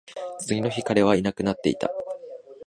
[0.39, 1.91] 次の日、彼はいなくなっていた